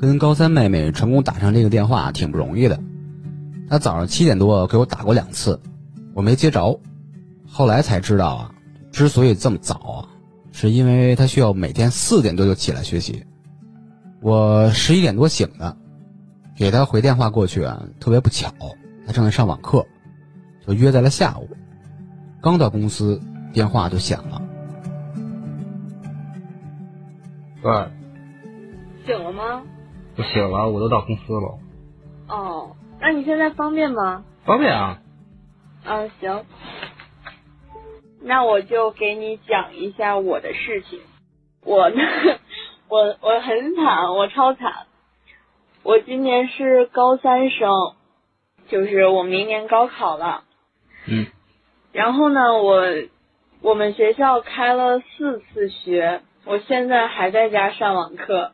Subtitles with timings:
[0.00, 2.78] 跟高三妹妹成功打上这个电话挺不容易的。
[3.68, 5.60] 她早上七点多给我打过两次，
[6.14, 6.80] 我没接着。
[7.46, 8.54] 后来才知道啊，
[8.90, 10.08] 之所以这么早啊，
[10.52, 13.24] 是因为她需要每天四点多就起来学习。
[14.20, 15.76] 我十一点多醒的，
[16.56, 18.52] 给她回电话过去啊，特别不巧，
[19.06, 19.86] 她正在上网课，
[20.66, 21.48] 就约在了下午。
[22.40, 23.20] 刚到公司，
[23.52, 24.42] 电话就响了。
[27.62, 27.86] 喂，
[29.04, 29.62] 醒了吗？
[30.16, 31.58] 我醒了，我都到公司了。
[32.28, 34.24] 哦，那你现在方便吗？
[34.44, 34.98] 方便啊。
[35.84, 36.44] 嗯，行。
[38.20, 41.00] 那我就给你讲一下我的事情。
[41.64, 41.96] 我呢，
[42.88, 44.86] 我我很惨，我超惨。
[45.82, 47.68] 我今年是高三生，
[48.68, 50.44] 就是我明年高考了。
[51.08, 51.26] 嗯。
[51.92, 52.84] 然后呢，我
[53.60, 58.52] 我们学校开了四次学，我现在还在家上网课。